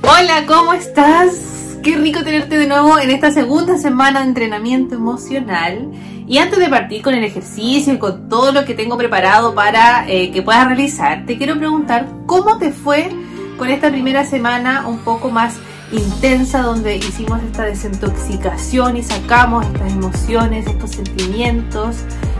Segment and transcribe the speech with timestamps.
[0.00, 1.76] Hola, ¿cómo estás?
[1.82, 5.90] Qué rico tenerte de nuevo en esta segunda semana de entrenamiento emocional.
[6.26, 10.08] Y antes de partir con el ejercicio y con todo lo que tengo preparado para
[10.08, 13.10] eh, que puedas realizar, te quiero preguntar cómo te fue
[13.58, 15.56] con esta primera semana un poco más
[15.92, 21.96] intensa donde hicimos esta desintoxicación y sacamos estas emociones, estos sentimientos,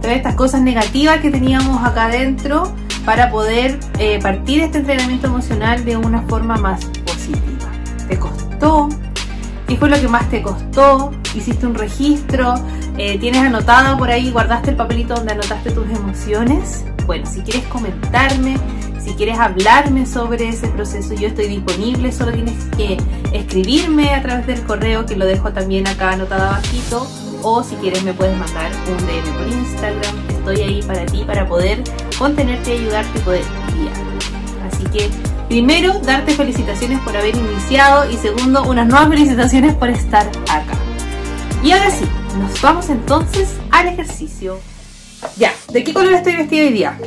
[0.00, 2.74] todas estas cosas negativas que teníamos acá adentro
[3.04, 6.80] para poder eh, partir este entrenamiento emocional de una forma más.
[8.08, 8.88] ¿Te costó?
[9.66, 11.12] ¿Qué fue lo que más te costó?
[11.34, 12.54] ¿Hiciste un registro?
[12.98, 16.84] Eh, ¿Tienes anotado por ahí, guardaste el papelito donde anotaste tus emociones?
[17.06, 18.56] Bueno, si quieres comentarme,
[19.04, 22.96] si quieres hablarme sobre ese proceso, yo estoy disponible, solo tienes que
[23.32, 27.06] escribirme a través del correo que lo dejo también acá anotado abajito
[27.42, 31.46] o si quieres me puedes mandar un DM por Instagram, estoy ahí para ti para
[31.46, 31.82] poder
[32.18, 33.44] contenerte y ayudarte y poder
[33.74, 33.94] guiar.
[34.66, 35.10] Así que
[35.48, 40.76] primero darte felicitaciones por haber iniciado y segundo unas nuevas felicitaciones por estar acá.
[41.62, 42.04] Y ahora sí,
[42.38, 44.58] nos vamos entonces al ejercicio.
[45.36, 46.98] Ya, ¿de qué color estoy vestida hoy día?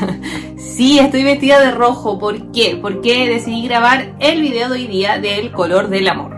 [0.58, 2.18] sí, estoy vestida de rojo.
[2.18, 2.78] ¿Por qué?
[2.80, 6.34] Porque decidí grabar el video de hoy día del color del amor.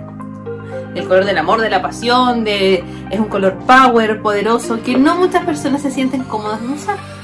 [0.95, 5.17] El color del amor, de la pasión, de es un color power, poderoso, que no
[5.17, 7.18] muchas personas se sienten cómodas en usar.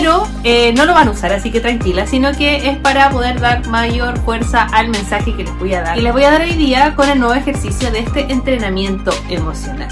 [0.00, 3.38] Pero eh, no lo van a usar, así que tranquila, sino que es para poder
[3.38, 5.98] dar mayor fuerza al mensaje que les voy a dar.
[5.98, 9.88] Y les voy a dar hoy día con el nuevo ejercicio de este entrenamiento emocional.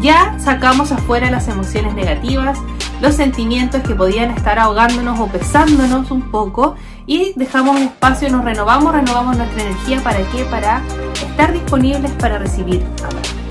[0.00, 2.58] Ya sacamos afuera las emociones negativas,
[3.02, 8.46] los sentimientos que podían estar ahogándonos o pesándonos un poco y dejamos un espacio, nos
[8.46, 10.02] renovamos, renovamos nuestra energía.
[10.02, 10.44] ¿Para qué?
[10.50, 10.80] Para
[11.12, 13.41] estar disponibles para recibir amor.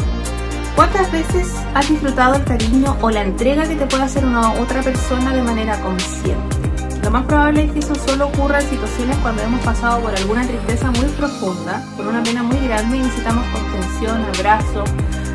[0.82, 4.82] ¿Cuántas veces has disfrutado el cariño o la entrega que te puede hacer una otra
[4.82, 6.58] persona de manera consciente?
[7.04, 10.42] Lo más probable es que eso solo ocurra en situaciones cuando hemos pasado por alguna
[10.42, 14.84] tristeza muy profunda, por una pena muy grande y necesitamos contención, abrazo,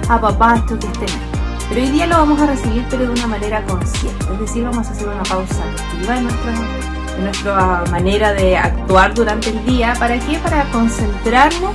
[0.09, 1.21] apapacho, que estén.
[1.69, 4.89] Pero hoy día lo vamos a recibir pero de una manera consciente, es decir, vamos
[4.89, 6.53] a hacer una pausa activa en nuestra,
[7.19, 9.95] en nuestra manera de actuar durante el día.
[9.97, 10.41] ¿Para qué?
[10.41, 11.71] Para concentrarnos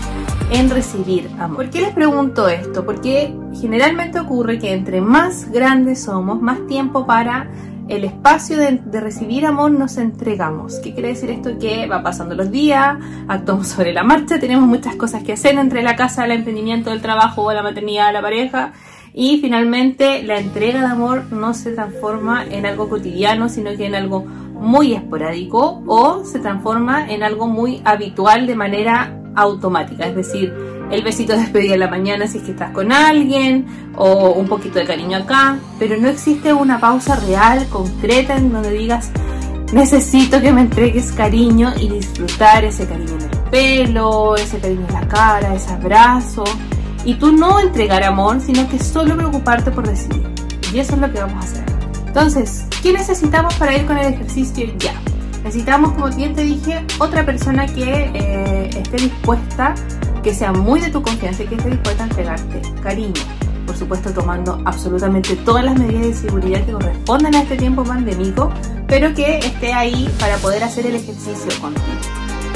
[0.52, 1.58] en recibir amor.
[1.58, 2.86] ¿Por qué les pregunto esto?
[2.86, 7.50] Porque generalmente ocurre que entre más grandes somos, más tiempo para
[7.88, 10.80] el espacio de, recibir amor nos entregamos.
[10.80, 11.58] ¿Qué quiere decir esto?
[11.58, 12.98] Que va pasando los días,
[13.28, 17.02] actuamos sobre la marcha, tenemos muchas cosas que hacer entre la casa, el emprendimiento, el
[17.02, 18.74] trabajo, la maternidad, la pareja
[19.14, 23.96] y finalmente la entrega de amor no se transforma en algo cotidiano, sino que en
[23.96, 30.06] algo muy esporádico o se transforma en algo muy habitual de manera automática.
[30.06, 30.54] Es decir,
[30.92, 33.66] el besito de despedida en la mañana si es que estás con alguien
[33.96, 38.72] o un poquito de cariño acá, pero no existe una pausa real, concreta, en donde
[38.72, 39.12] digas
[39.72, 44.94] necesito que me entregues cariño y disfrutar ese cariño en el pelo, ese cariño en
[44.94, 46.44] la cara, ese abrazo
[47.06, 50.28] y tú no entregar amor, sino que solo preocuparte por recibir.
[50.74, 51.66] Y eso es lo que vamos a hacer.
[52.06, 54.94] Entonces, ¿qué necesitamos para ir con el ejercicio ya?
[55.44, 59.74] Necesitamos, como bien te dije, otra persona que eh, esté dispuesta,
[60.22, 63.22] que sea muy de tu confianza y que esté dispuesta a entregarte cariño.
[63.66, 68.52] Por supuesto, tomando absolutamente todas las medidas de seguridad que corresponden a este tiempo pandémico,
[68.88, 71.86] pero que esté ahí para poder hacer el ejercicio contigo.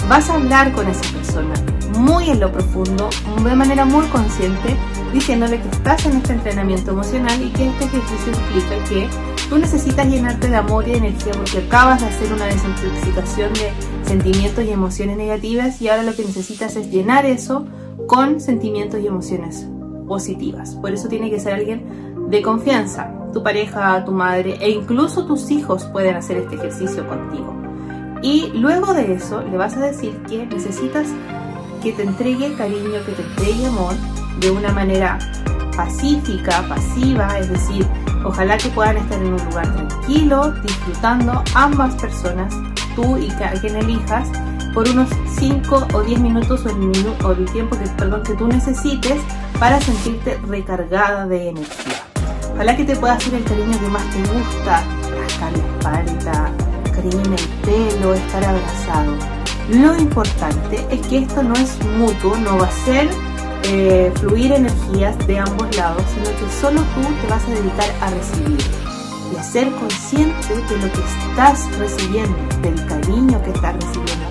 [0.08, 1.56] Vas a hablar con esa persona,
[1.98, 3.10] muy en lo profundo,
[3.44, 4.76] de manera muy consciente,
[5.12, 9.10] diciéndole que estás en este entrenamiento emocional y que este ejercicio implica que
[9.50, 13.72] tú necesitas llenarte de amor y de energía porque acabas de hacer una desintoxicación de
[14.08, 17.66] sentimientos y emociones negativas y ahora lo que necesitas es llenar eso
[18.08, 19.68] con sentimientos y emociones
[20.08, 20.76] positivas.
[20.76, 23.12] Por eso tiene que ser alguien de confianza.
[23.34, 27.54] Tu pareja, tu madre e incluso tus hijos pueden hacer este ejercicio contigo.
[28.22, 31.08] Y luego de eso le vas a decir que necesitas
[31.84, 33.94] que te entregue cariño, que te entregue amor
[34.40, 35.20] de una manera
[35.76, 37.86] pacífica, pasiva, es decir,
[38.26, 42.54] ojalá que puedan estar en un lugar tranquilo, disfrutando ambas personas,
[42.96, 43.30] tú y
[43.62, 44.30] quien elijas,
[44.74, 48.34] por unos 5 o 10 minutos o el, minuto, o el tiempo que, perdón, que
[48.34, 49.22] tú necesites
[49.58, 52.04] para sentirte recargada de energía.
[52.54, 54.84] Ojalá que te pueda hacer el cariño que más te gusta,
[55.22, 56.52] rascar la espalda,
[56.94, 59.36] cariño en el pelo, estar abrazado
[59.70, 63.10] lo importante es que esto no es mutuo, no va a ser
[63.68, 68.10] eh, fluir energías de ambos lados, sino que solo tú te vas a dedicar a
[68.12, 68.60] recibir
[69.34, 74.26] y a ser consciente de lo que estás recibiendo, del cariño que estás recibiendo,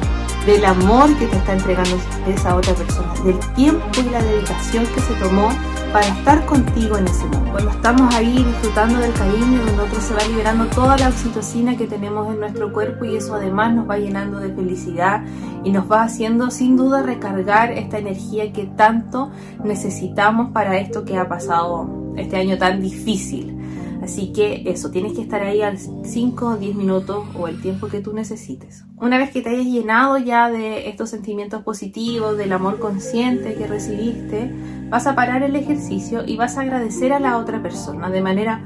[0.47, 1.99] del amor que te está entregando
[2.29, 5.51] esa otra persona, del tiempo y la dedicación que se tomó
[5.95, 7.53] para estar contigo en ese momento.
[7.53, 12.35] Cuando estamos ahí disfrutando del cariño, nosotros se va liberando toda la oxitocina que tenemos
[12.35, 15.23] en nuestro cuerpo y eso además nos va llenando de felicidad
[15.63, 19.31] y nos va haciendo sin duda recargar esta energía que tanto
[19.63, 23.64] necesitamos para esto que ha pasado este año tan difícil.
[24.05, 27.89] Así que eso, tienes que estar ahí al 5 o 10 minutos o el tiempo
[27.89, 28.85] que tú necesites.
[28.99, 33.67] Una vez que te hayas llenado ya de estos sentimientos positivos, del amor consciente que
[33.67, 34.53] recibiste,
[34.91, 38.63] vas a parar el ejercicio y vas a agradecer a la otra persona de manera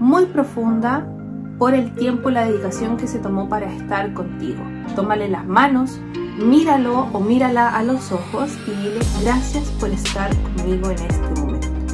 [0.00, 1.06] muy profunda
[1.58, 4.62] por el tiempo y la dedicación que se tomó para estar contigo.
[4.96, 6.00] Tómale las manos,
[6.38, 11.87] míralo o mírala a los ojos y dile gracias por estar conmigo en este momento.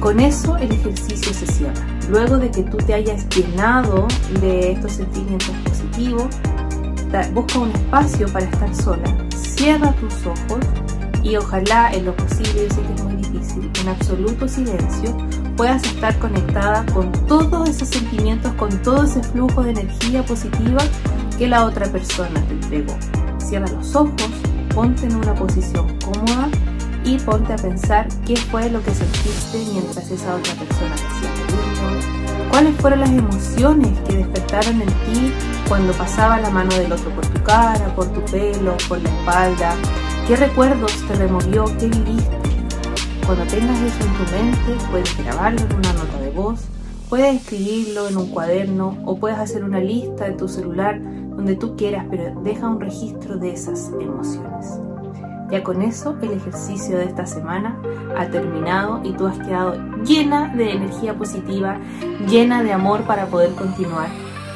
[0.00, 1.86] Con eso el ejercicio se cierra.
[2.08, 4.06] Luego de que tú te hayas llenado
[4.40, 6.26] de estos sentimientos positivos,
[7.34, 10.64] busca un espacio para estar sola, cierra tus ojos
[11.22, 15.16] y ojalá en lo posible, yo sé que es muy difícil, en absoluto silencio,
[15.56, 20.80] puedas estar conectada con todos esos sentimientos, con todo ese flujo de energía positiva
[21.36, 22.96] que la otra persona te entregó.
[23.38, 24.30] Cierra los ojos,
[24.74, 26.48] ponte en una posición cómoda
[27.04, 31.58] y ponte a pensar qué fue lo que sentiste mientras esa otra persona te hacía
[32.58, 35.32] cuáles fueron las emociones que despertaron en ti
[35.68, 39.74] cuando pasaba la mano del otro por tu cara, por tu pelo, por la espalda,
[40.26, 42.36] qué recuerdos te removió, qué viviste.
[43.26, 46.64] Cuando tengas eso en tu mente, puedes grabarlo en una nota de voz,
[47.08, 51.76] puedes escribirlo en un cuaderno o puedes hacer una lista en tu celular donde tú
[51.76, 54.87] quieras, pero deja un registro de esas emociones.
[55.50, 57.80] Ya con eso el ejercicio de esta semana
[58.18, 61.78] ha terminado y tú has quedado llena de energía positiva,
[62.28, 64.08] llena de amor para poder continuar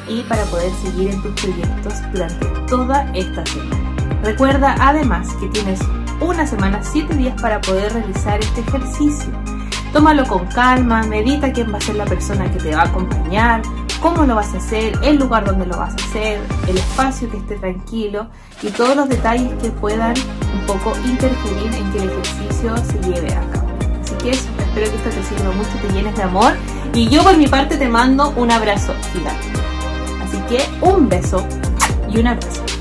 [0.07, 3.95] y para poder seguir en tus proyectos durante toda esta semana.
[4.23, 5.79] Recuerda además que tienes
[6.21, 9.33] una semana, siete días para poder realizar este ejercicio.
[9.91, 13.61] Tómalo con calma, medita quién va a ser la persona que te va a acompañar,
[14.03, 17.37] cómo lo vas a hacer, el lugar donde lo vas a hacer, el espacio que
[17.37, 18.27] esté tranquilo
[18.61, 20.13] y todos los detalles que puedan
[20.53, 23.69] un poco interferir en que el ejercicio se lleve a cabo.
[24.03, 26.51] Así que eso, espero que esto te sirva mucho, te llenes de amor
[26.93, 29.47] y yo por mi parte te mando un abrazo gigante.
[30.21, 31.47] Así que un beso
[32.13, 32.72] y un abrazo.